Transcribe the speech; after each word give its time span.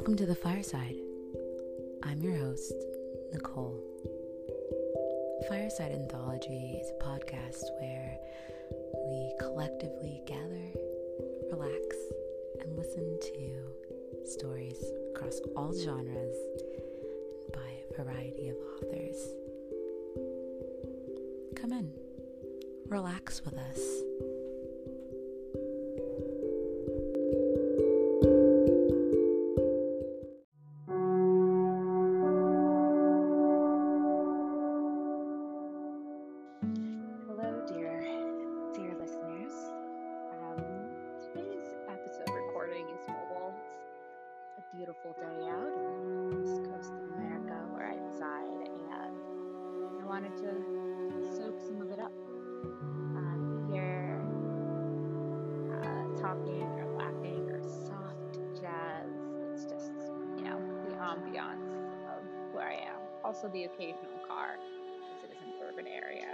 Welcome 0.00 0.16
to 0.16 0.24
the 0.24 0.34
fireside. 0.34 0.96
I'm 2.02 2.22
your 2.22 2.34
host, 2.34 2.72
Nicole. 3.34 3.84
Fireside 5.46 5.92
Anthology 5.92 6.80
is 6.80 6.88
a 6.88 7.04
podcast 7.04 7.64
where 7.78 8.16
we 9.10 9.34
collectively 9.38 10.22
gather, 10.24 10.70
relax, 11.52 11.96
and 12.62 12.78
listen 12.78 13.18
to 13.20 14.24
stories 14.24 14.82
across 15.14 15.38
all 15.54 15.74
genres 15.78 16.36
by 17.52 17.70
a 17.90 18.02
variety 18.02 18.48
of 18.48 18.56
authors. 18.78 19.18
Come 21.56 21.74
in, 21.74 21.92
relax 22.88 23.44
with 23.44 23.58
us. 23.58 23.80
Also, 63.40 63.52
the 63.54 63.64
occasional 63.64 64.20
car, 64.28 64.60
because 65.00 65.24
it 65.24 65.32
is 65.32 65.40
an 65.40 65.54
urban 65.64 65.86
area. 65.86 66.28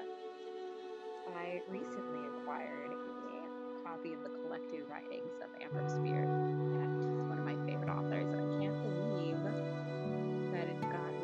I 1.38 1.62
recently 1.70 2.18
acquired 2.34 2.90
a 2.90 3.86
copy 3.86 4.12
of 4.12 4.24
the 4.24 4.30
collected 4.42 4.82
writings 4.90 5.30
of 5.38 5.46
Ambrose 5.62 6.02
Bierce, 6.02 6.26
and 6.26 6.98
she's 6.98 7.22
one 7.30 7.38
of 7.38 7.46
my 7.46 7.54
favorite 7.62 7.94
authors, 7.94 8.26
I 8.26 8.42
can't 8.58 8.74
believe 8.82 9.38
that 10.50 10.66
it's 10.66 10.82
gotten 10.82 11.22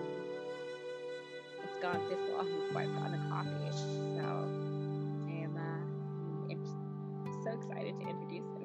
it's 1.67 1.79
gone 1.83 1.99
this 2.09 2.23
long 2.31 2.47
before 2.47 2.83
I've 2.83 3.15
a 3.15 3.23
copy. 3.27 3.51
So 4.15 4.23
I 4.23 5.35
am 5.43 5.59
uh, 5.59 5.83
I'm 6.47 6.63
so 7.43 7.59
excited 7.59 7.99
to 7.99 8.07
introduce 8.07 8.47
him 8.55 8.62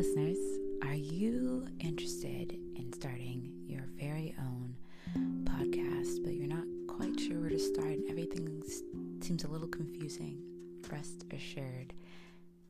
listeners, 0.00 0.38
are 0.82 0.94
you 0.94 1.66
interested 1.78 2.56
in 2.74 2.90
starting 2.90 3.52
your 3.66 3.84
very 3.98 4.34
own 4.38 4.74
podcast, 5.44 6.24
but 6.24 6.32
you're 6.32 6.48
not 6.48 6.64
quite 6.88 7.20
sure 7.20 7.38
where 7.38 7.50
to 7.50 7.58
start 7.58 7.88
and 7.88 8.08
everything 8.08 8.62
seems 9.20 9.44
a 9.44 9.46
little 9.46 9.68
confusing? 9.68 10.40
Rest 10.90 11.26
assured, 11.30 11.92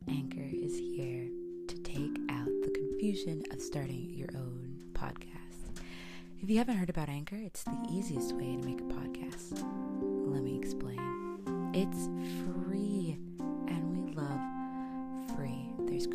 Anchor 0.09 0.43
is 0.43 0.77
here 0.77 1.29
to 1.69 1.79
take 1.85 2.19
out 2.31 2.51
the 2.65 2.73
confusion 2.75 3.45
of 3.53 3.63
starting 3.63 4.11
your 4.11 4.31
own 4.35 4.83
podcast. 4.93 5.85
If 6.43 6.51
you 6.51 6.59
haven't 6.59 6.79
heard 6.79 6.91
about 6.91 7.09
Anchor, 7.09 7.37
it's 7.37 7.63
the 7.63 7.79
easiest 7.93 8.33
way 8.35 8.57
to 8.57 8.67
make 8.67 8.81
a 8.81 8.93
podcast. 8.93 9.65
Let 10.27 10.43
me 10.43 10.59
explain. 10.59 10.99
It's 11.75 12.09
free, 12.43 13.19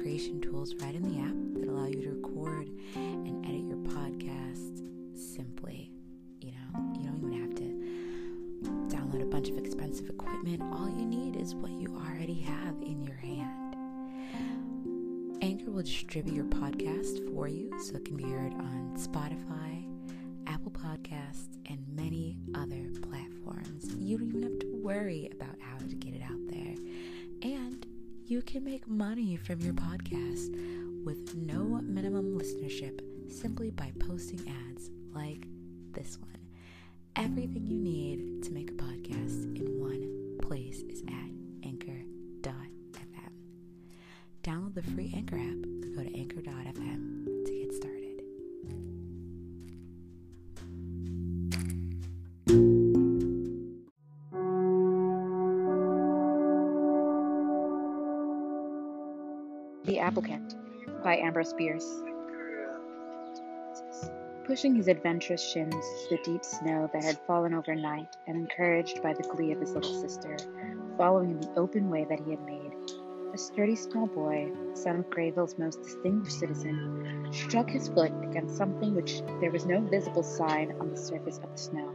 creation 0.05 0.39
tools 0.39 0.75
right 0.75 0.93
in 0.93 1.01
the 1.01 1.19
app 1.19 1.33
that 1.55 1.67
allow 1.67 1.87
you 1.87 1.99
to 1.99 2.11
record 2.11 2.69
and 2.93 3.43
edit 3.43 3.65
your 3.65 3.79
podcast 3.91 4.83
simply. 5.17 5.91
You 6.41 6.51
know, 6.51 6.93
you 6.93 7.07
don't 7.07 7.17
even 7.25 7.41
have 7.41 7.55
to 7.55 8.95
download 8.95 9.23
a 9.23 9.25
bunch 9.25 9.49
of 9.49 9.57
expensive 9.57 10.07
equipment. 10.07 10.61
All 10.61 10.87
you 10.87 11.07
need 11.07 11.35
is 11.41 11.55
what 11.55 11.71
you 11.71 11.87
already 12.07 12.39
have 12.41 12.75
in 12.83 13.03
your 13.03 13.15
hand. 13.15 13.75
Anchor 15.41 15.71
will 15.71 15.81
distribute 15.81 16.35
your 16.35 16.45
podcast 16.45 17.27
for 17.33 17.47
you 17.47 17.71
so 17.79 17.95
it 17.95 18.05
can 18.05 18.15
be 18.15 18.25
heard 18.25 18.53
on 18.53 18.93
Spotify, 18.95 19.87
Apple 20.45 20.71
Podcasts, 20.71 21.57
and 21.67 21.83
many 21.95 22.37
other 22.53 22.91
platforms. 23.09 23.95
You 23.97 24.19
don't 24.19 24.29
even 24.29 24.43
have 24.43 24.59
to 24.59 24.67
worry 24.83 25.31
about 25.31 25.55
how 25.59 25.79
to 25.79 25.95
get 25.95 26.13
it 26.13 26.21
out 26.21 26.44
you 28.27 28.41
can 28.41 28.63
make 28.63 28.87
money 28.87 29.35
from 29.35 29.61
your 29.61 29.73
podcast 29.73 30.49
with 31.05 31.35
no 31.35 31.63
minimum 31.83 32.35
listenership 32.37 32.99
simply 33.31 33.69
by 33.69 33.91
posting 33.99 34.39
ads 34.71 34.89
like 35.13 35.45
this 35.93 36.17
one. 36.19 36.39
Everything 37.15 37.67
you 37.67 37.77
need 37.77 38.41
to 38.43 38.51
make 38.51 38.71
a 38.71 38.73
podcast 38.73 39.55
in 39.55 39.79
one 39.79 40.39
place 40.41 40.81
is 40.89 41.03
at 41.03 41.67
anchor.fm. 41.67 43.31
Download 44.43 44.73
the 44.73 44.81
free 44.81 45.13
Anchor 45.15 45.37
app 45.37 45.95
go 45.95 46.03
to 46.03 46.17
anchor.fm 46.17 46.54
Applicant 60.15 60.55
by 61.03 61.17
Ambrose 61.17 61.51
Bierce. 61.51 62.01
Pushing 64.45 64.73
his 64.73 64.87
adventurous 64.87 65.45
shins 65.45 65.75
through 66.07 66.17
the 66.17 66.23
deep 66.23 66.45
snow 66.45 66.89
that 66.93 67.03
had 67.03 67.19
fallen 67.27 67.53
overnight, 67.53 68.15
and 68.25 68.37
encouraged 68.37 69.03
by 69.03 69.11
the 69.11 69.23
glee 69.23 69.51
of 69.51 69.59
his 69.59 69.73
little 69.73 70.01
sister, 70.01 70.37
following 70.97 71.31
in 71.31 71.41
the 71.41 71.53
open 71.57 71.89
way 71.89 72.05
that 72.05 72.21
he 72.21 72.31
had 72.31 72.39
made, 72.45 72.71
a 73.33 73.37
sturdy 73.37 73.75
small 73.75 74.07
boy, 74.07 74.49
son 74.73 74.99
of 74.99 75.09
Grayville's 75.09 75.59
most 75.59 75.83
distinguished 75.83 76.39
citizen, 76.39 77.27
struck 77.33 77.69
his 77.69 77.89
foot 77.89 78.13
against 78.23 78.55
something 78.55 78.95
which 78.95 79.19
there 79.41 79.51
was 79.51 79.65
no 79.65 79.81
visible 79.81 80.23
sign 80.23 80.73
on 80.79 80.91
the 80.91 80.97
surface 80.97 81.39
of 81.39 81.51
the 81.51 81.57
snow. 81.57 81.93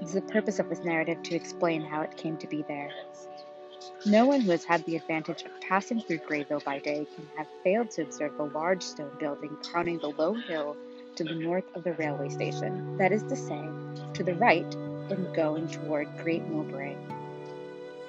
It 0.00 0.04
is 0.04 0.14
the 0.14 0.22
purpose 0.22 0.58
of 0.58 0.70
this 0.70 0.82
narrative 0.82 1.22
to 1.24 1.36
explain 1.36 1.82
how 1.82 2.00
it 2.00 2.16
came 2.16 2.38
to 2.38 2.48
be 2.48 2.64
there. 2.66 2.90
No 4.06 4.26
one 4.26 4.42
who 4.42 4.50
has 4.50 4.64
had 4.64 4.84
the 4.84 4.96
advantage 4.96 5.44
of 5.44 5.60
passing 5.62 5.98
through 6.02 6.18
Grayville 6.18 6.60
by 6.60 6.78
day 6.78 7.06
can 7.16 7.26
have 7.36 7.46
failed 7.62 7.90
to 7.92 8.02
observe 8.02 8.36
the 8.36 8.44
large 8.44 8.82
stone 8.82 9.10
building 9.18 9.56
crowning 9.62 9.98
the 9.98 10.08
low 10.08 10.34
hill 10.34 10.76
to 11.16 11.24
the 11.24 11.34
north 11.34 11.64
of 11.74 11.84
the 11.84 11.94
railway 11.94 12.28
station, 12.28 12.98
that 12.98 13.12
is 13.12 13.22
to 13.22 13.36
say, 13.36 13.66
to 14.12 14.22
the 14.22 14.34
right 14.34 14.74
in 15.08 15.32
going 15.32 15.68
toward 15.68 16.06
Great 16.18 16.46
Mowbray. 16.48 16.94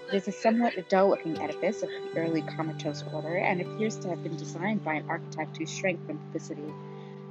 It 0.10 0.16
is 0.16 0.28
a 0.28 0.34
somewhat 0.34 0.74
dull 0.90 1.12
looking 1.12 1.42
edifice 1.42 1.82
of 1.82 1.90
the 1.90 2.20
early 2.20 2.42
comatose 2.42 3.06
order, 3.14 3.38
and 3.38 3.62
appears 3.62 3.96
to 4.00 4.10
have 4.10 4.22
been 4.22 4.36
designed 4.36 4.84
by 4.84 4.96
an 4.96 5.06
architect 5.08 5.56
who 5.56 5.66
shrank 5.66 6.06
from 6.06 6.18
publicity, 6.18 6.74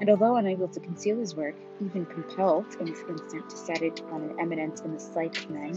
and 0.01 0.09
although 0.09 0.37
unable 0.37 0.69
to 0.69 0.81
conceal 0.81 1.19
his 1.19 1.37
work, 1.37 1.55
even 1.85 2.07
compelled 2.07 2.65
in 2.81 2.87
this 2.87 3.03
instant 3.11 3.51
to 3.51 3.57
set 3.59 3.83
it 3.83 4.01
on 4.11 4.23
an 4.23 4.41
eminence 4.41 4.81
in 4.81 4.95
the 4.95 5.01
sight 5.01 5.37
of 5.37 5.51
men, 5.51 5.77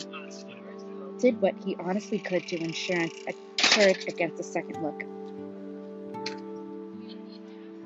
did 1.19 1.41
what 1.41 1.55
he 1.65 1.75
honestly 1.77 2.19
could 2.19 2.47
to 2.47 2.57
ensure 2.57 3.07
it 3.27 4.07
against 4.07 4.39
a 4.39 4.43
second 4.43 4.81
look. 4.83 5.03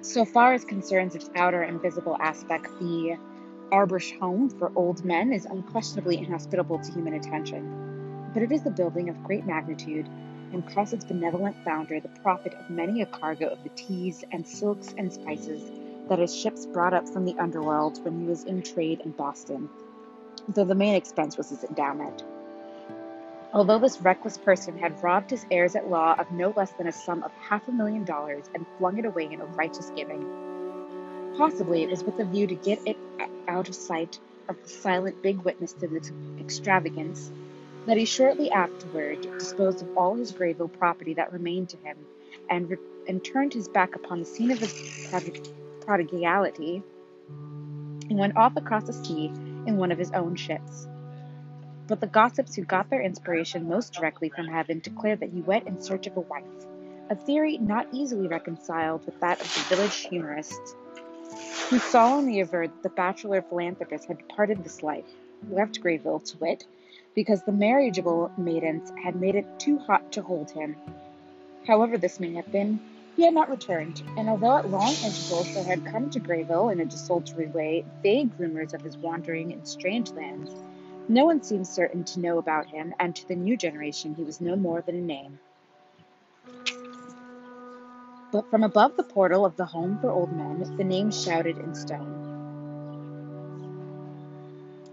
So 0.03 0.25
far 0.25 0.53
as 0.53 0.65
concerns 0.65 1.15
its 1.15 1.29
outer 1.35 1.61
and 1.61 1.81
visible 1.81 2.17
aspect, 2.19 2.67
the 2.79 3.17
Abersush 3.71 4.17
Home 4.19 4.49
for 4.49 4.71
Old 4.75 5.05
Men 5.05 5.31
is 5.31 5.45
unquestionably 5.45 6.17
inhospitable 6.17 6.79
to 6.79 6.91
human 6.91 7.13
attention 7.13 7.91
but 8.33 8.43
it 8.43 8.51
is 8.51 8.65
a 8.65 8.71
building 8.71 9.09
of 9.09 9.23
great 9.23 9.45
magnitude, 9.45 10.07
and 10.53 10.67
cost 10.73 10.93
its 10.93 11.05
benevolent 11.05 11.55
founder 11.63 11.99
the 11.99 12.09
profit 12.21 12.53
of 12.53 12.69
many 12.69 13.01
a 13.01 13.05
cargo 13.05 13.47
of 13.47 13.63
the 13.63 13.69
teas 13.69 14.23
and 14.31 14.45
silks 14.45 14.93
and 14.97 15.11
spices 15.11 15.71
that 16.09 16.19
his 16.19 16.35
ships 16.35 16.65
brought 16.65 16.93
up 16.93 17.07
from 17.07 17.23
the 17.23 17.35
underworld 17.39 18.03
when 18.03 18.19
he 18.19 18.27
was 18.27 18.43
in 18.43 18.61
trade 18.61 18.99
in 19.05 19.11
Boston, 19.11 19.69
though 20.49 20.65
the 20.65 20.75
main 20.75 20.95
expense 20.95 21.37
was 21.37 21.49
his 21.49 21.63
endowment. 21.63 22.23
Although 23.53 23.79
this 23.79 23.99
reckless 24.01 24.37
person 24.37 24.77
had 24.77 25.03
robbed 25.03 25.29
his 25.29 25.45
heirs 25.51 25.75
at 25.75 25.89
law 25.89 26.15
of 26.17 26.31
no 26.31 26.53
less 26.55 26.71
than 26.71 26.87
a 26.87 26.91
sum 26.91 27.21
of 27.23 27.33
half 27.33 27.67
a 27.67 27.71
million 27.71 28.05
dollars 28.05 28.45
and 28.55 28.65
flung 28.77 28.97
it 28.97 29.05
away 29.05 29.25
in 29.25 29.41
a 29.41 29.45
righteous 29.45 29.91
giving, 29.93 30.25
possibly 31.37 31.83
it 31.83 31.89
was 31.89 32.03
with 32.03 32.17
a 32.19 32.23
view 32.23 32.47
to 32.47 32.55
get 32.55 32.79
it 32.85 32.95
out 33.49 33.67
of 33.67 33.75
sight 33.75 34.19
of 34.47 34.61
the 34.63 34.69
silent 34.69 35.21
big 35.21 35.39
witness 35.41 35.73
to 35.73 35.87
this 35.87 36.11
extravagance 36.39 37.29
that 37.87 37.97
he 37.97 38.05
shortly 38.05 38.49
afterward 38.51 39.21
disposed 39.37 39.81
of 39.81 39.97
all 39.97 40.15
his 40.15 40.31
Grayville 40.31 40.69
property 40.69 41.13
that 41.15 41.33
remained 41.33 41.69
to 41.69 41.77
him, 41.77 41.97
and, 42.49 42.69
re- 42.69 42.77
and 43.07 43.23
turned 43.23 43.53
his 43.53 43.67
back 43.67 43.95
upon 43.95 44.19
the 44.19 44.25
scene 44.25 44.51
of 44.51 44.59
his 44.59 44.73
prodig- 45.09 45.51
prodigality, 45.81 46.83
and 48.09 48.17
went 48.17 48.37
off 48.37 48.55
across 48.55 48.85
the 48.85 48.93
sea 48.93 49.25
in 49.65 49.77
one 49.77 49.91
of 49.91 49.97
his 49.97 50.11
own 50.11 50.35
ships. 50.35 50.87
But 51.91 51.99
the 51.99 52.07
gossips 52.07 52.55
who 52.55 52.63
got 52.63 52.89
their 52.89 53.01
inspiration 53.01 53.67
most 53.67 53.91
directly 53.91 54.29
from 54.29 54.47
heaven 54.47 54.79
declared 54.79 55.19
that 55.19 55.31
he 55.31 55.41
went 55.41 55.67
in 55.67 55.81
search 55.81 56.07
of 56.07 56.15
a 56.15 56.21
wife, 56.21 56.45
a 57.09 57.15
theory 57.15 57.57
not 57.57 57.85
easily 57.91 58.29
reconciled 58.29 59.05
with 59.05 59.19
that 59.19 59.41
of 59.41 59.53
the 59.53 59.75
village 59.75 60.07
humorists, 60.09 60.73
who 61.69 61.79
solemnly 61.79 62.39
averred 62.39 62.69
that 62.69 62.83
the 62.83 62.95
bachelor 62.95 63.41
philanthropist 63.41 64.05
had 64.05 64.19
departed 64.19 64.63
this 64.63 64.81
life, 64.81 65.03
left 65.49 65.81
Grayville, 65.81 66.21
to 66.21 66.37
wit, 66.37 66.65
because 67.13 67.43
the 67.43 67.51
marriageable 67.51 68.31
maidens 68.37 68.93
had 69.03 69.17
made 69.17 69.35
it 69.35 69.59
too 69.59 69.77
hot 69.77 70.13
to 70.13 70.21
hold 70.21 70.49
him. 70.49 70.77
However 71.67 71.97
this 71.97 72.21
may 72.21 72.31
have 72.35 72.49
been, 72.53 72.79
he 73.17 73.25
had 73.25 73.33
not 73.33 73.49
returned, 73.49 74.01
and 74.15 74.29
although 74.29 74.59
at 74.59 74.69
long 74.69 74.93
intervals 75.03 75.53
there 75.53 75.65
had 75.65 75.83
come 75.83 76.09
to 76.11 76.21
Grayville 76.21 76.69
in 76.69 76.79
a 76.79 76.85
desultory 76.85 77.47
way 77.47 77.83
vague 78.01 78.31
rumors 78.39 78.73
of 78.73 78.81
his 78.81 78.95
wandering 78.95 79.51
in 79.51 79.65
strange 79.65 80.09
lands, 80.11 80.51
no 81.07 81.25
one 81.25 81.41
seemed 81.43 81.67
certain 81.67 82.03
to 82.05 82.19
know 82.19 82.37
about 82.37 82.67
him, 82.67 82.93
and 82.99 83.15
to 83.15 83.27
the 83.27 83.35
new 83.35 83.57
generation 83.57 84.15
he 84.15 84.23
was 84.23 84.41
no 84.41 84.55
more 84.55 84.81
than 84.81 84.95
a 84.95 85.01
name. 85.01 85.39
But 88.31 88.49
from 88.49 88.63
above 88.63 88.95
the 88.95 89.03
portal 89.03 89.45
of 89.45 89.57
the 89.57 89.65
home 89.65 89.99
for 89.99 90.09
old 90.09 90.31
men, 90.31 90.77
the 90.77 90.83
name 90.83 91.11
shouted 91.11 91.57
in 91.57 91.75
stone. 91.75 92.21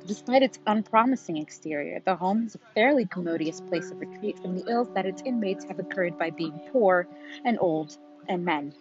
Despite 0.07 0.43
its 0.43 0.59
unpromising 0.67 1.37
exterior, 1.37 2.01
the 2.05 2.17
home 2.17 2.47
is 2.47 2.55
a 2.55 2.75
fairly 2.75 3.05
commodious 3.05 3.61
place 3.61 3.91
of 3.91 4.01
retreat 4.01 4.39
from 4.39 4.57
the 4.57 4.65
ills 4.67 4.89
that 4.95 5.07
its 5.07 5.23
inmates 5.23 5.65
have 5.67 5.79
incurred 5.79 6.19
by 6.19 6.31
being 6.31 6.59
poor 6.73 7.07
and 7.45 7.59
old 7.61 7.97
and 8.27 8.45
men. 8.45 8.73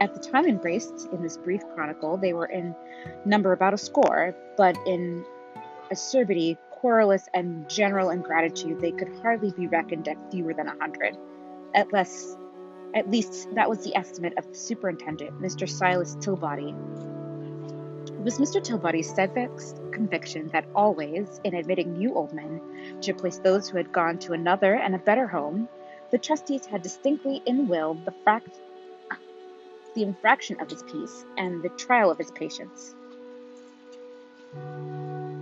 At 0.00 0.14
the 0.14 0.20
time 0.20 0.46
embraced 0.46 1.08
in 1.12 1.22
this 1.22 1.36
brief 1.36 1.62
chronicle, 1.74 2.16
they 2.16 2.32
were 2.32 2.46
in 2.46 2.74
number 3.24 3.52
about 3.52 3.74
a 3.74 3.78
score, 3.78 4.34
but 4.56 4.78
in 4.86 5.24
acerbity, 5.90 6.56
querulous, 6.70 7.28
and 7.34 7.68
general 7.68 8.10
ingratitude, 8.10 8.80
they 8.80 8.92
could 8.92 9.08
hardly 9.22 9.52
be 9.52 9.66
reckoned 9.66 10.08
at 10.08 10.30
fewer 10.30 10.54
than 10.54 10.68
a 10.68 10.76
hundred. 10.78 11.16
At 11.74 11.92
less, 11.92 12.36
at 12.94 13.10
least 13.10 13.48
that 13.54 13.68
was 13.68 13.84
the 13.84 13.96
estimate 13.96 14.34
of 14.38 14.46
the 14.48 14.54
superintendent, 14.54 15.40
Mr. 15.40 15.68
Silas 15.68 16.16
Tilbody, 16.16 16.74
it 18.18 18.24
was 18.24 18.38
Mr. 18.38 18.62
Tilbody's 18.62 19.08
steadfast 19.08 19.80
conviction 19.92 20.48
that 20.48 20.66
always, 20.74 21.40
in 21.44 21.54
admitting 21.54 21.92
new 21.92 22.14
old 22.14 22.32
men 22.32 22.60
to 23.00 23.12
replace 23.12 23.38
those 23.38 23.68
who 23.68 23.76
had 23.76 23.92
gone 23.92 24.18
to 24.18 24.32
another 24.32 24.74
and 24.74 24.94
a 24.96 24.98
better 24.98 25.28
home, 25.28 25.68
the 26.10 26.18
trustees 26.18 26.66
had 26.66 26.82
distinctly 26.82 27.42
in 27.46 27.68
will 27.68 27.94
the, 27.94 28.12
fract- 28.26 28.58
the 29.94 30.02
infraction 30.02 30.60
of 30.60 30.68
his 30.68 30.82
peace 30.82 31.24
and 31.36 31.62
the 31.62 31.68
trial 31.70 32.10
of 32.10 32.18
his 32.18 32.32
patience. 32.32 32.96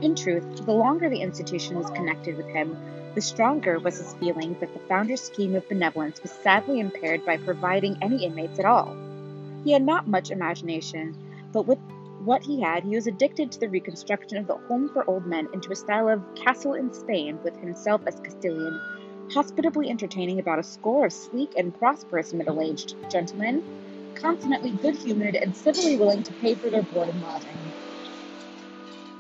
In 0.03 0.15
truth, 0.15 0.67
the 0.67 0.73
longer 0.73 1.09
the 1.09 1.23
institution 1.23 1.79
was 1.79 1.91
connected 1.91 2.37
with 2.37 2.47
him, 2.49 2.77
the 3.15 3.23
stronger 3.23 3.79
was 3.79 3.97
his 3.97 4.13
feeling 4.15 4.55
that 4.61 4.75
the 4.75 4.87
founder's 4.89 5.23
scheme 5.23 5.55
of 5.55 5.67
benevolence 5.71 6.21
was 6.21 6.31
sadly 6.31 6.81
impaired 6.81 7.25
by 7.25 7.39
providing 7.39 7.97
any 8.03 8.27
inmates 8.27 8.59
at 8.59 8.67
all. 8.67 8.95
He 9.65 9.73
had 9.73 9.83
not 9.83 10.07
much 10.07 10.31
imagination, 10.31 11.17
but 11.51 11.67
with 11.67 11.79
what 12.25 12.43
he 12.43 12.61
had, 12.61 12.85
he 12.85 12.95
was 12.95 13.07
addicted 13.07 13.51
to 13.53 13.61
the 13.61 13.71
reconstruction 13.71 14.37
of 14.37 14.47
the 14.47 14.57
home 14.69 14.91
for 14.91 15.09
old 15.09 15.25
men 15.27 15.49
into 15.55 15.73
a 15.73 15.77
style 15.77 16.09
of 16.09 16.35
castle 16.35 16.75
in 16.75 16.93
Spain, 16.93 17.39
with 17.43 17.57
himself 17.57 18.03
as 18.07 18.21
Castilian, 18.21 18.79
hospitably 19.33 19.89
entertaining 19.89 20.41
about 20.41 20.59
a 20.59 20.63
score 20.63 21.07
of 21.07 21.13
sleek 21.13 21.55
and 21.57 21.75
prosperous 21.79 22.35
middle 22.35 22.61
aged 22.61 22.97
gentlemen, 23.11 23.63
consummately 24.15 24.73
good 24.73 24.97
humored 24.97 25.37
and 25.37 25.57
civilly 25.57 25.97
willing 25.97 26.23
to 26.23 26.33
pay 26.35 26.55
for 26.55 26.69
their 26.69 26.83
board 26.83 27.09
and 27.09 27.23
lodging. 27.23 27.66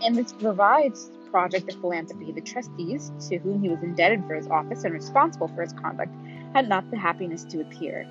In 0.02 0.14
this 0.14 0.34
revised 0.40 1.10
project 1.30 1.72
of 1.72 1.80
philanthropy, 1.80 2.30
the 2.30 2.40
trustees, 2.40 3.10
to 3.28 3.38
whom 3.38 3.62
he 3.62 3.68
was 3.68 3.82
indebted 3.82 4.24
for 4.26 4.34
his 4.34 4.46
office 4.48 4.84
and 4.84 4.92
responsible 4.92 5.48
for 5.48 5.62
his 5.62 5.72
conduct, 5.72 6.12
had 6.54 6.68
not 6.68 6.90
the 6.90 6.98
happiness 6.98 7.44
to 7.44 7.60
appear. 7.62 8.06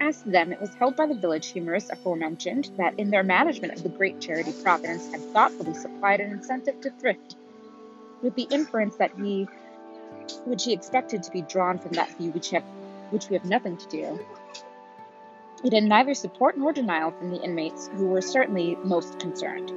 As 0.00 0.22
to 0.22 0.30
them, 0.30 0.52
it 0.52 0.60
was 0.60 0.74
held 0.74 0.96
by 0.96 1.06
the 1.06 1.14
village 1.14 1.48
humorists 1.48 1.90
aforementioned 1.90 2.70
that 2.78 2.98
in 2.98 3.10
their 3.10 3.22
management 3.22 3.74
of 3.74 3.82
the 3.82 3.88
great 3.90 4.20
charity 4.20 4.52
Providence 4.62 5.10
had 5.10 5.20
thoughtfully 5.32 5.74
supplied 5.74 6.20
an 6.20 6.32
incentive 6.32 6.80
to 6.80 6.90
thrift, 6.90 7.36
with 8.22 8.34
the 8.34 8.48
inference 8.50 8.96
that 8.96 9.12
he, 9.16 9.46
which 10.44 10.64
he 10.64 10.72
expected 10.72 11.22
to 11.22 11.30
be 11.30 11.42
drawn 11.42 11.78
from 11.78 11.92
that 11.92 12.10
view 12.18 12.30
which, 12.32 12.50
have, 12.50 12.64
which 13.10 13.28
we 13.28 13.36
have 13.36 13.44
nothing 13.44 13.76
to 13.76 13.88
do. 13.88 14.20
It 15.64 15.72
had 15.72 15.84
neither 15.84 16.14
support 16.14 16.58
nor 16.58 16.72
denial 16.72 17.10
from 17.12 17.30
the 17.30 17.42
inmates, 17.42 17.88
who 17.94 18.08
were 18.08 18.20
certainly 18.20 18.76
most 18.84 19.18
concerned. 19.18 19.72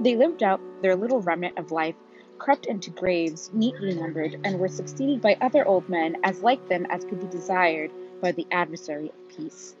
They 0.00 0.16
lived 0.16 0.42
out 0.42 0.60
their 0.80 0.96
little 0.96 1.20
remnant 1.20 1.58
of 1.58 1.72
life, 1.72 1.94
crept 2.38 2.64
into 2.64 2.90
graves 2.90 3.50
neatly 3.52 3.94
numbered, 3.94 4.40
and 4.44 4.58
were 4.58 4.68
succeeded 4.68 5.20
by 5.20 5.36
other 5.42 5.66
old 5.66 5.90
men 5.90 6.16
as 6.24 6.42
like 6.42 6.68
them 6.68 6.86
as 6.88 7.04
could 7.04 7.20
be 7.20 7.26
desired 7.26 7.90
by 8.22 8.32
the 8.32 8.46
adversary 8.50 9.10
of 9.10 9.28
peace. 9.28 9.76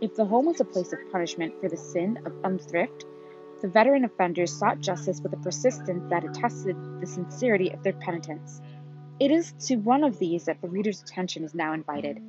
If 0.00 0.16
the 0.16 0.24
home 0.24 0.46
was 0.46 0.60
a 0.60 0.64
place 0.64 0.92
of 0.92 0.98
punishment 1.12 1.60
for 1.60 1.68
the 1.68 1.76
sin 1.76 2.18
of 2.26 2.32
unthrift, 2.42 3.04
the 3.62 3.68
veteran 3.68 4.04
offenders 4.04 4.52
sought 4.52 4.80
justice 4.80 5.20
with 5.20 5.32
a 5.32 5.36
persistence 5.36 6.02
that 6.10 6.24
attested 6.24 6.76
the 7.00 7.06
sincerity 7.06 7.70
of 7.70 7.84
their 7.84 7.92
penitence. 7.92 8.60
It 9.20 9.30
is 9.30 9.52
to 9.66 9.76
one 9.76 10.02
of 10.02 10.18
these 10.18 10.46
that 10.46 10.60
the 10.60 10.68
reader's 10.68 11.02
attention 11.02 11.44
is 11.44 11.54
now 11.54 11.72
invited. 11.72 12.20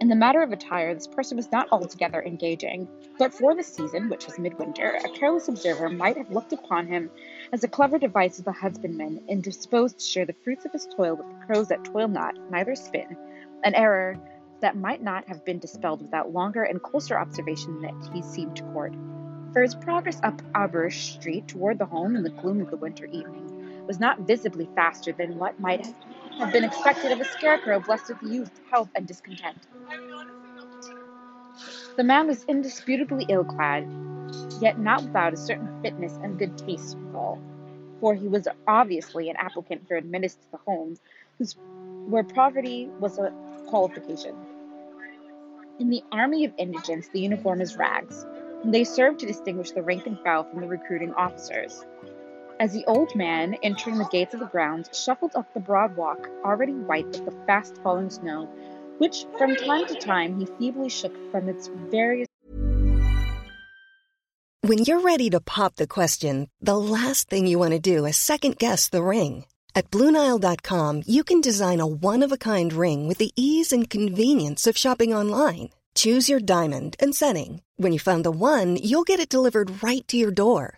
In 0.00 0.06
the 0.06 0.14
matter 0.14 0.42
of 0.42 0.52
attire, 0.52 0.94
this 0.94 1.08
person 1.08 1.36
was 1.36 1.50
not 1.50 1.68
altogether 1.72 2.22
engaging, 2.22 2.86
but 3.18 3.34
for 3.34 3.56
the 3.56 3.64
season, 3.64 4.08
which 4.08 4.26
was 4.26 4.38
midwinter, 4.38 4.96
a 5.04 5.08
careless 5.08 5.48
observer 5.48 5.88
might 5.88 6.16
have 6.16 6.30
looked 6.30 6.52
upon 6.52 6.86
him 6.86 7.10
as 7.52 7.64
a 7.64 7.68
clever 7.68 7.98
device 7.98 8.38
of 8.38 8.44
the 8.44 8.52
husbandman, 8.52 9.24
and 9.28 9.42
disposed 9.42 9.98
to 9.98 10.04
share 10.04 10.24
the 10.24 10.36
fruits 10.44 10.64
of 10.64 10.70
his 10.72 10.86
toil 10.86 11.16
with 11.16 11.26
the 11.28 11.46
crows 11.46 11.68
that 11.68 11.84
toil 11.84 12.06
not, 12.06 12.36
neither 12.48 12.76
spin, 12.76 13.16
an 13.64 13.74
error 13.74 14.16
that 14.60 14.76
might 14.76 15.02
not 15.02 15.26
have 15.26 15.44
been 15.44 15.58
dispelled 15.58 16.00
without 16.00 16.32
longer 16.32 16.62
and 16.62 16.80
closer 16.80 17.18
observation 17.18 17.80
than 17.80 18.00
he 18.12 18.22
seemed 18.22 18.54
to 18.56 18.62
court. 18.72 18.94
For 19.52 19.62
his 19.62 19.74
progress 19.74 20.20
up 20.22 20.40
Abersush 20.54 21.14
Street 21.18 21.48
toward 21.48 21.78
the 21.78 21.86
home 21.86 22.14
in 22.14 22.22
the 22.22 22.30
gloom 22.30 22.60
of 22.60 22.70
the 22.70 22.76
winter 22.76 23.06
evening 23.06 23.84
was 23.88 23.98
not 23.98 24.20
visibly 24.20 24.68
faster 24.76 25.12
than 25.12 25.38
what 25.38 25.58
might 25.58 25.84
have 25.84 26.00
been 26.46 26.64
expected 26.64 27.12
of 27.12 27.20
a 27.20 27.24
scarecrow 27.24 27.80
blessed 27.80 28.08
with 28.08 28.32
youth, 28.32 28.50
health, 28.70 28.88
and 28.94 29.06
discontent. 29.06 29.58
The 31.96 32.04
man 32.04 32.28
was 32.28 32.44
indisputably 32.44 33.26
ill 33.28 33.44
clad, 33.44 33.88
yet 34.60 34.78
not 34.78 35.02
without 35.02 35.32
a 35.32 35.36
certain 35.36 35.68
fitness 35.82 36.16
and 36.22 36.38
good 36.38 36.56
taste 36.56 36.96
withal, 36.96 37.40
for 38.00 38.14
he 38.14 38.28
was 38.28 38.46
obviously 38.66 39.28
an 39.30 39.36
applicant 39.36 39.88
for 39.88 39.96
admittance 39.96 40.34
to 40.34 40.50
the 40.52 40.58
home 40.58 40.96
whose, 41.38 41.56
where 42.06 42.22
poverty 42.22 42.88
was 43.00 43.18
a 43.18 43.32
qualification. 43.66 44.34
In 45.80 45.90
the 45.90 46.02
army 46.12 46.44
of 46.44 46.52
indigents, 46.56 47.08
the 47.08 47.20
uniform 47.20 47.60
is 47.60 47.76
rags, 47.76 48.24
and 48.62 48.72
they 48.72 48.84
serve 48.84 49.16
to 49.18 49.26
distinguish 49.26 49.72
the 49.72 49.82
rank 49.82 50.06
and 50.06 50.18
file 50.20 50.44
from 50.44 50.60
the 50.60 50.68
recruiting 50.68 51.12
officers. 51.14 51.84
As 52.60 52.72
the 52.72 52.84
old 52.86 53.14
man, 53.14 53.54
entering 53.62 53.98
the 53.98 54.08
gates 54.10 54.34
of 54.34 54.40
the 54.40 54.46
grounds, 54.46 54.90
shuffled 54.92 55.30
up 55.36 55.54
the 55.54 55.60
broad 55.60 55.96
walk, 55.96 56.28
already 56.44 56.72
white 56.72 57.06
with 57.06 57.24
the 57.24 57.44
fast 57.46 57.76
falling 57.84 58.10
snow, 58.10 58.48
which 58.98 59.26
from 59.38 59.54
time 59.54 59.86
to 59.86 59.94
time 59.94 60.36
he 60.36 60.46
feebly 60.58 60.88
shook 60.88 61.14
from 61.30 61.48
its 61.48 61.68
various. 61.88 62.26
When 64.62 64.78
you're 64.78 65.02
ready 65.02 65.30
to 65.30 65.38
pop 65.38 65.76
the 65.76 65.86
question, 65.86 66.50
the 66.60 66.76
last 66.76 67.30
thing 67.30 67.46
you 67.46 67.60
want 67.60 67.74
to 67.74 67.78
do 67.78 68.04
is 68.04 68.16
second 68.16 68.58
guess 68.58 68.88
the 68.88 69.04
ring. 69.04 69.44
At 69.76 69.92
Bluenile.com, 69.92 71.02
you 71.06 71.22
can 71.22 71.40
design 71.40 71.78
a 71.78 71.86
one 71.86 72.24
of 72.24 72.32
a 72.32 72.36
kind 72.36 72.72
ring 72.72 73.06
with 73.06 73.18
the 73.18 73.30
ease 73.36 73.70
and 73.70 73.88
convenience 73.88 74.66
of 74.66 74.76
shopping 74.76 75.14
online. 75.14 75.70
Choose 75.94 76.28
your 76.28 76.40
diamond 76.40 76.96
and 76.98 77.14
setting. 77.14 77.62
When 77.76 77.92
you 77.92 78.00
find 78.00 78.24
the 78.24 78.32
one, 78.32 78.76
you'll 78.82 79.06
get 79.06 79.20
it 79.20 79.28
delivered 79.28 79.80
right 79.80 80.06
to 80.08 80.16
your 80.16 80.32
door. 80.32 80.77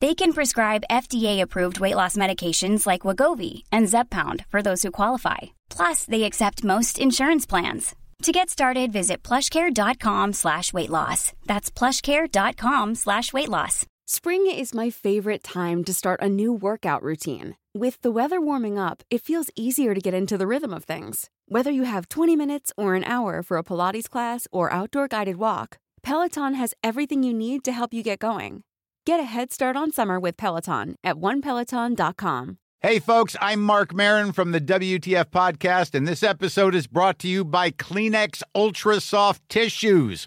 They 0.00 0.14
can 0.14 0.32
prescribe 0.32 0.84
FDA-approved 0.90 1.78
weight 1.78 1.96
loss 1.96 2.16
medications 2.16 2.86
like 2.86 3.02
Wegovy 3.02 3.64
and 3.70 3.86
Zepbound 3.86 4.46
for 4.46 4.62
those 4.62 4.82
who 4.82 4.90
qualify. 4.90 5.38
Plus, 5.68 6.04
they 6.06 6.22
accept 6.22 6.64
most 6.64 6.98
insurance 6.98 7.44
plans. 7.44 7.94
To 8.22 8.32
get 8.32 8.48
started, 8.48 8.92
visit 8.92 9.22
plushcare.com 9.22 10.32
slash 10.32 10.72
weight 10.72 10.88
loss. 10.90 11.32
That's 11.46 11.70
plushcare.com 11.70 12.94
slash 12.94 13.32
weight 13.32 13.48
loss. 13.48 13.86
Spring 14.06 14.46
is 14.46 14.74
my 14.74 14.90
favorite 14.90 15.42
time 15.42 15.84
to 15.84 15.92
start 15.92 16.20
a 16.22 16.28
new 16.28 16.52
workout 16.52 17.02
routine. 17.02 17.56
With 17.74 18.00
the 18.00 18.10
weather 18.10 18.40
warming 18.40 18.78
up, 18.78 19.02
it 19.10 19.22
feels 19.22 19.50
easier 19.54 19.94
to 19.94 20.00
get 20.00 20.14
into 20.14 20.38
the 20.38 20.46
rhythm 20.46 20.72
of 20.72 20.84
things. 20.84 21.28
Whether 21.46 21.70
you 21.70 21.84
have 21.84 22.08
20 22.08 22.36
minutes 22.36 22.72
or 22.76 22.94
an 22.94 23.04
hour 23.04 23.42
for 23.42 23.58
a 23.58 23.62
Pilates 23.62 24.08
class 24.08 24.48
or 24.50 24.72
outdoor 24.72 25.08
guided 25.08 25.36
walk, 25.36 25.78
Peloton 26.02 26.54
has 26.54 26.74
everything 26.82 27.22
you 27.22 27.34
need 27.34 27.64
to 27.64 27.72
help 27.72 27.92
you 27.94 28.02
get 28.02 28.18
going. 28.18 28.64
Get 29.06 29.18
a 29.20 29.24
head 29.24 29.52
start 29.52 29.76
on 29.76 29.92
summer 29.92 30.20
with 30.20 30.36
Peloton 30.36 30.94
at 31.02 31.16
onepeloton.com. 31.16 32.58
Hey, 32.82 32.98
folks, 32.98 33.36
I'm 33.40 33.60
Marc 33.60 33.94
Maron 33.94 34.32
from 34.32 34.52
the 34.52 34.60
WTF 34.60 35.26
Podcast, 35.26 35.94
and 35.94 36.06
this 36.08 36.22
episode 36.22 36.74
is 36.74 36.86
brought 36.86 37.18
to 37.20 37.28
you 37.28 37.44
by 37.44 37.70
Kleenex 37.70 38.42
Ultra 38.54 39.00
Soft 39.00 39.46
Tissues, 39.48 40.26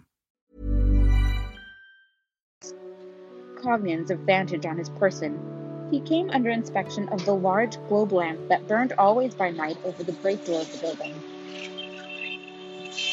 Cognitions 3.61 4.11
of 4.11 4.19
vantage 4.19 4.65
on 4.65 4.77
his 4.77 4.89
person. 4.89 5.87
He 5.91 5.99
came 5.99 6.29
under 6.29 6.49
inspection 6.49 7.09
of 7.09 7.25
the 7.25 7.35
large 7.35 7.77
globe 7.87 8.13
lamp 8.13 8.39
that 8.49 8.67
burned 8.67 8.93
always 8.93 9.35
by 9.35 9.51
night 9.51 9.77
over 9.83 10.03
the 10.03 10.13
great 10.13 10.45
door 10.45 10.61
of 10.61 10.71
the 10.71 10.77
building. 10.77 11.13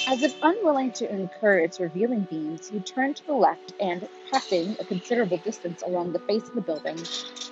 As 0.08 0.22
if 0.22 0.34
unwilling 0.42 0.92
to 0.92 1.10
incur 1.10 1.58
its 1.58 1.80
revealing 1.80 2.26
beams, 2.30 2.68
he 2.68 2.80
turned 2.80 3.16
to 3.16 3.26
the 3.26 3.34
left 3.34 3.74
and, 3.78 4.08
passing 4.30 4.76
a 4.80 4.84
considerable 4.84 5.36
distance 5.38 5.82
along 5.82 6.12
the 6.12 6.18
face 6.20 6.48
of 6.48 6.54
the 6.54 6.60
building, 6.60 6.96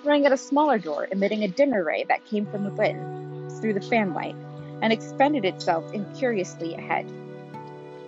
rang 0.04 0.24
at 0.24 0.32
a 0.32 0.36
smaller 0.36 0.78
door 0.78 1.06
emitting 1.10 1.44
a 1.44 1.48
dimmer 1.48 1.84
ray 1.84 2.04
that 2.04 2.24
came 2.24 2.46
from 2.46 2.64
within, 2.64 3.50
through 3.60 3.74
the 3.74 3.80
fanlight, 3.80 4.36
and 4.80 4.92
expended 4.92 5.44
itself 5.44 5.92
incuriously 5.92 6.74
ahead. 6.74 7.06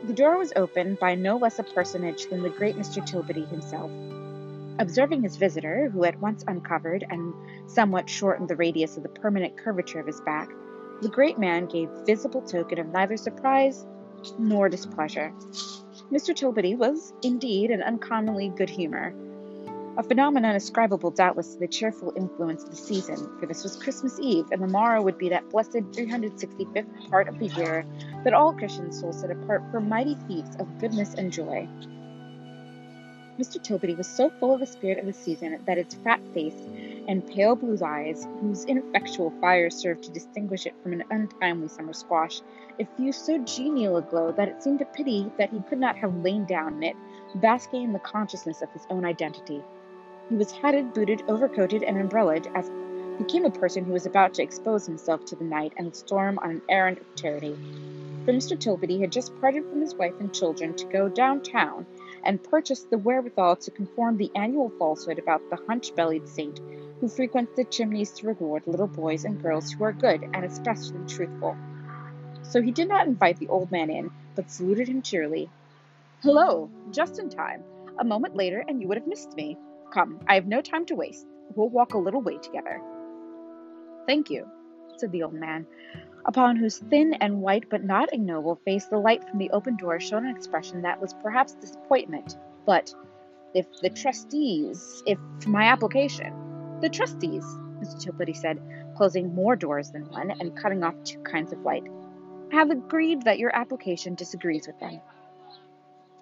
The 0.04 0.14
door 0.14 0.38
was 0.38 0.52
opened 0.56 0.98
by 0.98 1.14
no 1.14 1.36
less 1.36 1.58
a 1.58 1.62
personage 1.62 2.26
than 2.30 2.42
the 2.42 2.48
great 2.48 2.76
Mr. 2.76 3.04
Tilbury 3.04 3.44
himself. 3.44 3.90
Observing 4.80 5.22
his 5.22 5.36
visitor, 5.36 5.90
who 5.90 6.04
at 6.04 6.20
once 6.20 6.44
uncovered 6.46 7.04
and 7.10 7.34
somewhat 7.66 8.08
shortened 8.08 8.48
the 8.48 8.56
radius 8.56 8.96
of 8.96 9.02
the 9.02 9.08
permanent 9.08 9.56
curvature 9.56 9.98
of 9.98 10.06
his 10.06 10.20
back, 10.20 10.48
the 11.02 11.08
great 11.08 11.38
man 11.38 11.66
gave 11.66 11.88
visible 12.06 12.42
token 12.42 12.78
of 12.78 12.88
neither 12.88 13.16
surprise 13.16 13.86
nor 14.38 14.68
displeasure. 14.68 15.32
Mr. 16.12 16.34
Tilbury 16.34 16.74
was 16.74 17.12
indeed 17.22 17.70
in 17.70 17.82
uncommonly 17.82 18.50
good 18.50 18.70
humor, 18.70 19.12
a 19.98 20.02
phenomenon 20.04 20.54
ascribable 20.54 21.10
doubtless 21.10 21.54
to 21.54 21.58
the 21.58 21.66
cheerful 21.66 22.12
influence 22.16 22.62
of 22.62 22.70
the 22.70 22.76
season, 22.76 23.16
for 23.40 23.46
this 23.46 23.64
was 23.64 23.74
Christmas 23.74 24.20
Eve, 24.20 24.46
and 24.52 24.62
the 24.62 24.68
morrow 24.68 25.02
would 25.02 25.18
be 25.18 25.28
that 25.28 25.50
blessed 25.50 25.72
365th 25.72 27.10
part 27.10 27.28
of 27.28 27.36
the 27.40 27.48
year 27.48 27.84
that 28.22 28.32
all 28.32 28.52
Christian 28.52 28.92
souls 28.92 29.20
set 29.20 29.32
apart 29.32 29.62
for 29.72 29.80
mighty 29.80 30.16
feats 30.28 30.54
of 30.60 30.78
goodness 30.78 31.14
and 31.14 31.32
joy. 31.32 31.68
Mr. 33.38 33.62
Tilbody 33.62 33.96
was 33.96 34.08
so 34.08 34.30
full 34.40 34.52
of 34.52 34.58
the 34.58 34.66
spirit 34.66 34.98
of 34.98 35.06
the 35.06 35.12
season 35.12 35.62
that 35.64 35.78
its 35.78 35.94
fat 35.94 36.20
face 36.34 36.60
and 37.06 37.24
pale 37.24 37.54
blue 37.54 37.78
eyes, 37.84 38.26
whose 38.40 38.64
ineffectual 38.64 39.32
fire 39.40 39.70
served 39.70 40.02
to 40.02 40.10
distinguish 40.10 40.66
it 40.66 40.74
from 40.82 40.92
an 40.92 41.04
untimely 41.12 41.68
summer 41.68 41.92
squash, 41.92 42.40
effused 42.80 43.20
so 43.20 43.38
genial 43.38 43.96
a 43.96 44.02
glow 44.02 44.32
that 44.32 44.48
it 44.48 44.60
seemed 44.60 44.80
a 44.80 44.86
pity 44.86 45.30
that 45.38 45.50
he 45.50 45.60
could 45.68 45.78
not 45.78 45.96
have 45.96 46.24
lain 46.24 46.46
down 46.46 46.74
in 46.78 46.82
it, 46.82 46.96
basking 47.36 47.84
in 47.84 47.92
the 47.92 48.00
consciousness 48.00 48.60
of 48.60 48.72
his 48.72 48.84
own 48.90 49.04
identity. 49.04 49.62
He 50.28 50.34
was 50.34 50.50
hatted, 50.50 50.92
booted, 50.92 51.20
overcoated, 51.28 51.84
and 51.86 51.96
umbrellaed, 51.96 52.48
as 52.56 52.68
became 53.18 53.44
a 53.44 53.50
person 53.50 53.84
who 53.84 53.92
was 53.92 54.06
about 54.06 54.34
to 54.34 54.42
expose 54.42 54.84
himself 54.84 55.24
to 55.26 55.36
the 55.36 55.44
night 55.44 55.74
and 55.76 55.92
the 55.92 55.96
storm 55.96 56.40
on 56.42 56.50
an 56.50 56.62
errand 56.68 56.98
of 56.98 57.14
charity. 57.14 57.56
For 58.24 58.32
Mr. 58.32 58.58
Tilbody 58.58 59.00
had 59.00 59.12
just 59.12 59.38
parted 59.40 59.64
from 59.68 59.80
his 59.80 59.94
wife 59.94 60.14
and 60.18 60.34
children 60.34 60.74
to 60.74 60.86
go 60.86 61.08
downtown 61.08 61.86
and 62.24 62.42
purchased 62.42 62.90
the 62.90 62.98
wherewithal 62.98 63.56
to 63.56 63.70
conform 63.70 64.16
the 64.16 64.30
annual 64.34 64.70
falsehood 64.78 65.18
about 65.18 65.42
the 65.50 65.58
hunch 65.68 65.94
bellied 65.94 66.28
saint 66.28 66.60
who 67.00 67.08
frequents 67.08 67.52
the 67.54 67.64
chimneys 67.64 68.10
to 68.12 68.26
reward 68.26 68.66
little 68.66 68.86
boys 68.86 69.24
and 69.24 69.42
girls 69.42 69.70
who 69.70 69.84
are 69.84 69.92
good 69.92 70.22
and 70.34 70.44
especially 70.44 71.04
truthful. 71.06 71.56
So 72.42 72.62
he 72.62 72.72
did 72.72 72.88
not 72.88 73.06
invite 73.06 73.38
the 73.38 73.48
old 73.48 73.70
man 73.70 73.90
in, 73.90 74.10
but 74.34 74.50
saluted 74.50 74.88
him 74.88 75.02
cheerily. 75.02 75.48
Hello, 76.22 76.70
just 76.90 77.18
in 77.18 77.28
time. 77.28 77.62
A 77.98 78.04
moment 78.04 78.36
later, 78.36 78.64
and 78.66 78.80
you 78.80 78.88
would 78.88 78.96
have 78.96 79.06
missed 79.06 79.36
me. 79.36 79.56
Come, 79.92 80.20
I 80.26 80.34
have 80.34 80.46
no 80.46 80.60
time 80.60 80.86
to 80.86 80.94
waste. 80.94 81.26
We'll 81.54 81.68
walk 81.68 81.94
a 81.94 81.98
little 81.98 82.20
way 82.20 82.38
together. 82.38 82.80
Thank 84.06 84.30
you, 84.30 84.46
said 84.96 85.12
the 85.12 85.22
old 85.22 85.34
man, 85.34 85.66
upon 86.26 86.56
whose 86.56 86.78
thin 86.78 87.14
and 87.14 87.40
white 87.40 87.64
but 87.70 87.84
not 87.84 88.12
ignoble 88.12 88.56
face 88.64 88.86
the 88.86 88.98
light 88.98 89.28
from 89.28 89.38
the 89.38 89.50
open 89.50 89.76
door 89.76 89.98
shone 90.00 90.26
an 90.26 90.34
expression 90.34 90.82
that 90.82 91.00
was 91.00 91.14
perhaps 91.22 91.54
disappointment, 91.54 92.36
but 92.66 92.92
if 93.54 93.66
the 93.80 93.90
trustees, 93.90 95.02
if 95.06 95.18
my 95.46 95.64
application. 95.64 96.78
The 96.80 96.88
trustees, 96.88 97.44
Mr. 97.80 98.00
Tilbury 98.00 98.34
said, 98.34 98.60
closing 98.96 99.34
more 99.34 99.56
doors 99.56 99.90
than 99.90 100.10
one 100.10 100.30
and 100.30 100.56
cutting 100.56 100.84
off 100.84 100.94
two 101.04 101.20
kinds 101.20 101.52
of 101.52 101.62
light, 101.62 101.84
have 102.52 102.70
agreed 102.70 103.22
that 103.22 103.38
your 103.38 103.54
application 103.54 104.14
disagrees 104.14 104.66
with 104.66 104.78
them. 104.80 105.00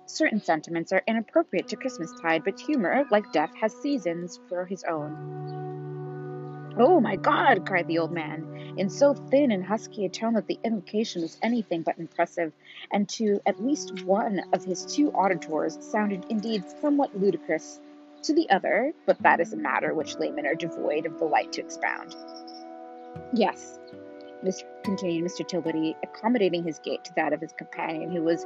Certain 0.07 0.41
sentiments 0.41 0.93
are 0.93 1.03
inappropriate 1.07 1.69
to 1.69 1.77
Christmastide, 1.77 2.45
but 2.45 2.61
humor, 2.61 3.05
like 3.11 3.33
death, 3.33 3.51
has 3.61 3.75
seasons 3.75 4.39
for 4.49 4.65
his 4.65 4.85
own. 4.85 5.66
Oh 6.79 7.01
my 7.01 7.17
God! 7.17 7.65
cried 7.67 7.89
the 7.89 7.99
old 7.99 8.13
man, 8.13 8.75
in 8.77 8.91
so 8.91 9.15
thin 9.15 9.51
and 9.51 9.65
husky 9.65 10.05
a 10.05 10.11
tone 10.11 10.35
that 10.35 10.47
the 10.47 10.59
implication 10.63 11.23
was 11.23 11.39
anything 11.43 11.81
but 11.83 11.99
impressive, 11.99 12.53
and 12.93 13.09
to 13.11 13.41
at 13.47 13.65
least 13.65 14.05
one 14.05 14.43
of 14.53 14.63
his 14.63 14.85
two 14.85 15.11
auditors 15.15 15.79
sounded 15.81 16.27
indeed 16.29 16.65
somewhat 16.81 17.19
ludicrous. 17.19 17.81
To 18.25 18.35
the 18.35 18.51
other, 18.51 18.93
but 19.07 19.23
that 19.23 19.41
is 19.41 19.53
a 19.53 19.57
matter 19.57 19.95
which 19.95 20.19
laymen 20.19 20.47
are 20.47 20.55
devoid 20.55 21.07
of 21.07 21.19
the 21.19 21.25
light 21.25 21.53
to 21.53 21.61
expound. 21.61 22.15
Yes, 23.33 23.79
continued 24.83 25.25
Mr. 25.25 25.47
Tilbury, 25.47 25.97
accommodating 26.03 26.65
his 26.65 26.79
gait 26.81 27.05
to 27.05 27.15
that 27.15 27.33
of 27.33 27.41
his 27.41 27.53
companion, 27.53 28.11
who 28.11 28.23
was 28.23 28.45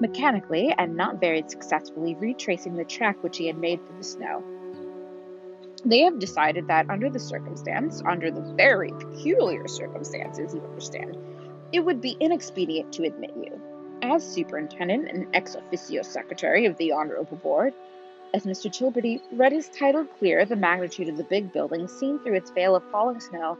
mechanically 0.00 0.74
and 0.78 0.96
not 0.96 1.20
very 1.20 1.42
successfully 1.46 2.14
retracing 2.14 2.76
the 2.76 2.84
track 2.84 3.22
which 3.22 3.38
he 3.38 3.46
had 3.46 3.58
made 3.58 3.84
through 3.86 3.98
the 3.98 4.04
snow. 4.04 4.42
They 5.84 6.00
have 6.00 6.20
decided 6.20 6.68
that 6.68 6.88
under 6.88 7.10
the 7.10 7.18
circumstance, 7.18 8.02
under 8.06 8.30
the 8.30 8.54
very 8.54 8.92
peculiar 8.92 9.66
circumstances, 9.66 10.54
you 10.54 10.62
understand, 10.62 11.16
it 11.72 11.80
would 11.80 12.00
be 12.00 12.16
inexpedient 12.20 12.92
to 12.92 13.04
admit 13.04 13.32
you. 13.36 13.60
As 14.00 14.24
superintendent 14.24 15.08
and 15.08 15.26
ex 15.34 15.56
officio 15.56 16.02
secretary 16.02 16.66
of 16.66 16.76
the 16.76 16.92
Honorable 16.92 17.36
Board, 17.36 17.74
as 18.32 18.46
Mr. 18.46 18.72
Tilbury 18.72 19.20
read 19.32 19.52
his 19.52 19.68
title 19.68 20.04
clear, 20.04 20.44
the 20.44 20.56
magnitude 20.56 21.08
of 21.08 21.16
the 21.16 21.24
big 21.24 21.52
building, 21.52 21.88
seen 21.88 22.18
through 22.20 22.34
its 22.34 22.50
veil 22.50 22.76
of 22.76 22.84
falling 22.90 23.20
snow, 23.20 23.58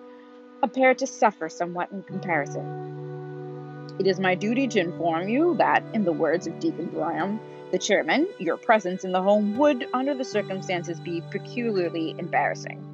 appeared 0.63 0.99
to 0.99 1.07
suffer 1.07 1.49
somewhat 1.49 1.91
in 1.91 2.03
comparison. 2.05 3.97
It 3.99 4.07
is 4.07 4.21
my 4.21 4.35
duty 4.35 4.69
to 4.69 4.81
inform 4.81 5.29
you 5.29 5.57
that, 5.57 5.83
in 5.93 6.05
the 6.05 6.13
words 6.13 6.47
of 6.47 6.59
Deacon 6.61 6.87
Byram, 6.87 7.41
the 7.73 7.79
chairman, 7.79 8.29
your 8.39 8.59
presence 8.59 9.03
in 9.03 9.13
the 9.13 9.23
home 9.23 9.57
would, 9.57 9.89
under 9.95 10.15
the 10.15 10.25
circumstances, 10.25 11.01
be 11.01 11.23
peculiarly 11.31 12.15
embarrassing. 12.19 12.87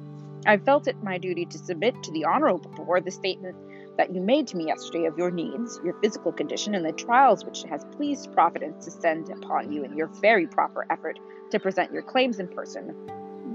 I 0.45 0.57
felt 0.57 0.87
it 0.87 1.03
my 1.03 1.17
duty 1.17 1.45
to 1.45 1.57
submit 1.57 2.01
to 2.03 2.11
the 2.11 2.23
honorable 2.23 2.71
board 2.71 3.03
the 3.03 3.11
statement 3.11 3.57
that 3.97 4.15
you 4.15 4.21
made 4.21 4.47
to 4.47 4.57
me 4.57 4.67
yesterday 4.67 5.05
of 5.05 5.17
your 5.17 5.31
needs, 5.31 5.81
your 5.83 5.95
physical 6.01 6.31
condition, 6.31 6.75
and 6.75 6.85
the 6.85 6.93
trials 6.93 7.43
which 7.43 7.65
it 7.65 7.69
has 7.69 7.83
pleased 7.97 8.31
Providence 8.31 8.85
to 8.85 8.91
send 8.91 9.29
upon 9.29 9.73
you 9.73 9.83
in 9.83 9.97
your 9.97 10.07
very 10.07 10.47
proper 10.47 10.85
effort 10.89 11.19
to 11.51 11.59
present 11.59 11.91
your 11.91 12.01
claims 12.01 12.39
in 12.39 12.47
person. 12.47 12.95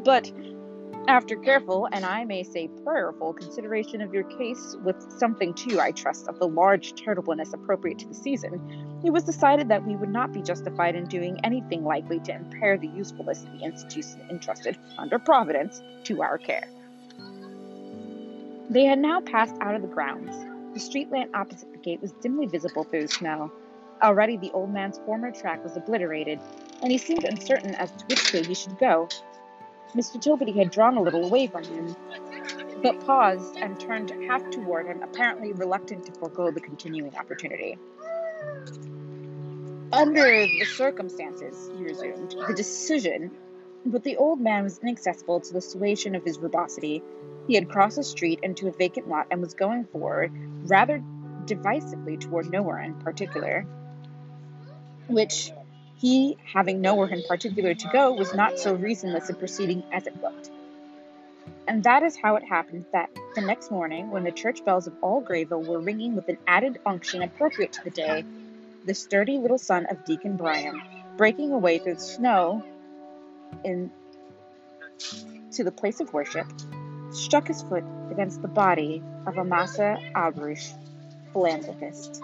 But 0.05 0.31
after 1.07 1.37
careful, 1.37 1.87
and 1.93 2.05
I 2.05 2.25
may 2.25 2.43
say 2.43 2.69
prayerful, 2.83 3.35
consideration 3.35 4.01
of 4.01 4.15
your 4.15 4.25
case, 4.25 4.77
with 4.83 4.97
something 5.19 5.53
too, 5.53 5.81
I 5.81 5.91
trust, 5.91 6.29
of 6.29 6.39
the 6.39 6.49
large 6.49 6.95
charitableness 6.95 7.53
appropriate 7.53 7.99
to 8.01 8.09
the 8.09 8.15
season, 8.15 9.01
it 9.05 9.11
was 9.11 9.25
decided 9.25 9.69
that 9.69 9.87
we 9.87 9.97
would 9.97 10.09
not 10.09 10.33
be 10.33 10.41
justified 10.41 10.95
in 10.95 11.07
doing 11.07 11.39
anything 11.45 11.85
likely 11.85 12.21
to 12.21 12.35
impair 12.35 12.79
the 12.79 12.89
usefulness 12.89 13.43
of 13.43 13.53
the 13.53 13.65
institution 13.65 14.21
entrusted, 14.31 14.79
under 14.97 15.19
Providence, 15.19 15.83
to 16.05 16.23
our 16.23 16.39
care. 16.39 16.69
They 18.71 18.85
had 18.85 18.99
now 18.99 19.21
passed 19.21 19.57
out 19.61 19.75
of 19.75 19.83
the 19.83 19.89
grounds. 19.89 20.35
The 20.73 20.81
street 20.81 21.11
lamp 21.11 21.37
opposite 21.37 21.71
the 21.71 21.79
gate 21.79 22.01
was 22.01 22.13
dimly 22.13 22.47
visible 22.47 22.85
through 22.85 23.03
the 23.03 23.09
snow. 23.09 23.53
Already 24.03 24.39
the 24.39 24.51
old 24.53 24.73
man's 24.73 24.99
former 25.05 25.31
track 25.31 25.63
was 25.63 25.77
obliterated, 25.77 26.41
and 26.83 26.91
he 26.91 26.99
seemed 26.99 27.25
uncertain 27.25 27.75
as 27.75 27.91
to 27.93 28.05
which 28.07 28.33
way 28.33 28.43
he 28.43 28.55
should 28.55 28.79
go. 28.79 29.09
Mr. 29.95 30.21
Tilbury 30.21 30.53
had 30.53 30.71
drawn 30.71 30.97
a 30.97 31.03
little 31.03 31.25
away 31.25 31.47
from 31.47 31.63
him, 31.63 31.95
but 32.83 32.99
paused 33.07 33.57
and 33.57 33.79
turned 33.79 34.11
half 34.27 34.51
toward 34.51 34.87
him, 34.87 35.03
apparently 35.03 35.53
reluctant 35.53 36.05
to 36.07 36.13
forego 36.13 36.51
the 36.51 36.61
continuing 36.61 37.15
opportunity. 37.17 37.79
Under 39.93 40.47
the 40.47 40.65
circumstances, 40.65 41.71
he 41.77 41.85
resumed, 41.85 42.35
the 42.49 42.55
decision, 42.55 43.31
but 43.87 44.03
the 44.03 44.17
old 44.17 44.41
man 44.41 44.65
was 44.65 44.81
inaccessible 44.81 45.41
to 45.41 45.53
the 45.53 45.61
suasion 45.61 46.17
of 46.17 46.25
his 46.25 46.39
verbosity. 46.39 47.01
He 47.47 47.55
had 47.55 47.69
crossed 47.69 47.97
the 47.97 48.03
street 48.03 48.41
into 48.43 48.67
a 48.67 48.73
vacant 48.73 49.09
lot 49.09 49.29
and 49.31 49.41
was 49.41 49.55
going 49.55 49.85
forward, 49.85 50.33
rather 50.69 51.01
divisively 51.45 52.17
toward 52.19 52.51
nowhere 52.51 52.81
in 52.81 52.95
particular, 52.95 53.65
which 55.07 55.53
he, 56.05 56.37
having 56.45 56.83
nowhere 56.83 57.09
in 57.09 57.23
particular 57.27 57.73
to 57.73 57.89
go, 57.91 58.13
was 58.13 58.35
not 58.35 58.59
so 58.59 58.75
reasonless 58.75 59.31
in 59.31 59.37
proceeding 59.37 59.83
as 59.91 60.07
it 60.07 60.23
looked. 60.23 60.51
And 61.67 61.83
that 61.85 62.03
is 62.03 62.15
how 62.15 62.37
it 62.37 62.45
happened 62.45 62.85
that 62.93 63.09
the 63.35 63.41
next 63.41 63.71
morning, 63.71 64.11
when 64.11 64.23
the 64.23 64.31
church 64.31 64.63
bells 64.67 64.87
of 64.87 64.93
all 65.01 65.23
Grayville 65.23 65.63
were 65.63 65.81
ringing 65.81 66.15
with 66.15 66.29
an 66.29 66.37
added 66.47 66.79
unction 66.85 67.23
appropriate 67.23 67.73
to 67.73 67.85
the 67.85 67.91
day, 67.91 68.23
the 68.85 68.93
sturdy 68.93 69.39
little 69.39 69.57
son 69.57 69.87
of 69.87 70.05
Deacon 70.05 70.37
Bryan, 70.37 70.83
breaking 71.17 71.53
away 71.53 71.79
through 71.79 71.95
the 71.95 72.01
snow 72.01 72.63
in 73.65 73.91
to 75.53 75.65
the 75.65 75.73
place 75.73 76.01
of 76.01 76.13
worship, 76.13 76.47
struck 77.13 77.49
his 77.49 77.63
foot 77.63 77.85
against 78.11 78.43
the 78.43 78.49
body 78.49 79.03
of 79.27 79.39
Amasa 79.39 79.97
Albrecht, 80.15 80.75
philanthropist. 81.33 82.21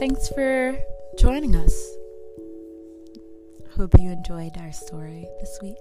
Thanks 0.00 0.30
for 0.30 0.78
joining 1.18 1.54
us. 1.54 1.94
Hope 3.76 3.92
you 3.98 4.10
enjoyed 4.10 4.56
our 4.56 4.72
story 4.72 5.28
this 5.40 5.58
week. 5.60 5.76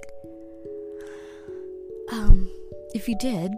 Um, 2.11 2.51
if 2.93 3.07
you 3.07 3.17
did, 3.17 3.53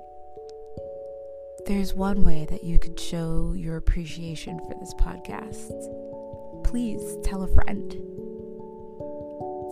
there's 1.65 1.95
one 1.95 2.23
way 2.23 2.45
that 2.51 2.63
you 2.63 2.77
could 2.77 2.99
show 2.99 3.55
your 3.57 3.75
appreciation 3.77 4.59
for 4.59 4.75
this 4.79 4.93
podcast. 4.93 5.73
Please 6.63 7.17
tell 7.23 7.41
a 7.41 7.47
friend. 7.47 7.91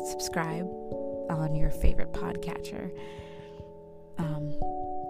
Subscribe 0.10 0.66
on 1.30 1.54
your 1.54 1.70
favorite 1.70 2.14
podcatcher. 2.14 2.90
Um, 4.18 4.60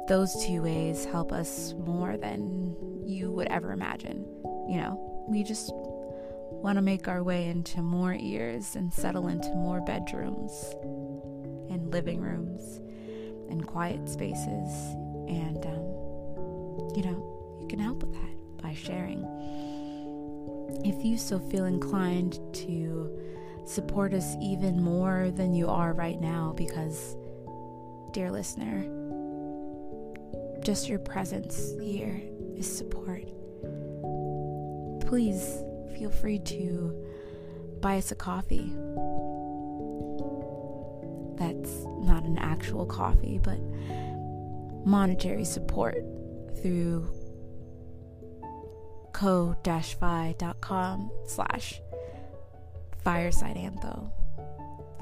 those 0.09 0.45
two 0.45 0.61
ways 0.61 1.05
help 1.05 1.31
us 1.31 1.73
more 1.77 2.17
than 2.17 2.75
you 3.05 3.31
would 3.31 3.47
ever 3.47 3.71
imagine. 3.71 4.25
You 4.67 4.81
know, 4.81 5.08
we 5.29 5.43
just 5.43 5.71
want 5.73 6.77
to 6.77 6.81
make 6.81 7.07
our 7.07 7.23
way 7.23 7.47
into 7.47 7.81
more 7.81 8.13
ears 8.13 8.75
and 8.75 8.91
settle 8.91 9.27
into 9.27 9.49
more 9.49 9.79
bedrooms 9.81 10.73
and 11.69 11.91
living 11.91 12.19
rooms 12.19 12.79
and 13.49 13.65
quiet 13.65 14.09
spaces. 14.09 14.95
And, 15.27 15.63
um, 15.65 16.91
you 16.95 17.03
know, 17.03 17.57
you 17.61 17.67
can 17.67 17.79
help 17.79 18.03
with 18.03 18.13
that 18.13 18.61
by 18.61 18.73
sharing. 18.73 19.23
If 20.83 21.05
you 21.05 21.17
so 21.17 21.39
feel 21.39 21.65
inclined 21.65 22.39
to 22.53 23.17
support 23.65 24.13
us 24.13 24.35
even 24.41 24.81
more 24.81 25.31
than 25.31 25.53
you 25.53 25.67
are 25.69 25.93
right 25.93 26.19
now, 26.19 26.53
because, 26.57 27.15
dear 28.11 28.31
listener, 28.31 28.83
just 30.61 30.89
your 30.89 30.99
presence 30.99 31.73
here 31.79 32.21
is 32.57 32.65
support 32.77 33.23
please 35.09 35.63
feel 35.97 36.11
free 36.11 36.37
to 36.37 36.93
buy 37.81 37.97
us 37.97 38.11
a 38.11 38.15
coffee. 38.15 38.71
That's 41.35 41.83
not 42.01 42.25
an 42.25 42.37
actual 42.37 42.85
coffee, 42.85 43.39
but 43.41 43.59
monetary 44.85 45.45
support 45.45 45.97
through 46.61 47.09
ko-fi.com 49.11 51.11
slash 51.25 51.81
fireside 53.03 53.55
antho. 53.55 54.11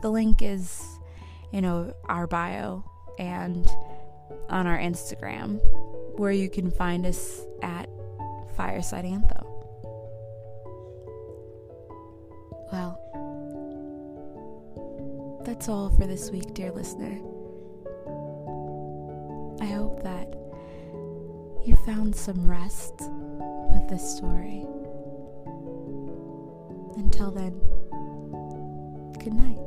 The 0.02 0.10
link 0.10 0.42
is 0.42 0.82
in 1.52 1.66
our 1.66 2.28
bio 2.28 2.86
and 3.20 3.70
on 4.48 4.68
our 4.68 4.78
Instagram, 4.78 5.60
where 6.18 6.32
you 6.32 6.50
can 6.50 6.72
find 6.72 7.06
us 7.06 7.42
at 7.62 7.90
fireside 8.56 9.04
antho. 9.04 9.47
That's 15.58 15.70
all 15.70 15.90
for 15.90 16.06
this 16.06 16.30
week, 16.30 16.54
dear 16.54 16.72
listener. 16.72 17.20
I 19.60 19.66
hope 19.66 20.04
that 20.04 20.28
you 21.66 21.76
found 21.84 22.16
some 22.16 22.48
rest 22.48 22.94
with 23.00 23.90
this 23.90 24.18
story. 24.18 24.68
Until 26.96 27.32
then, 27.32 27.60
good 29.18 29.34
night. 29.34 29.67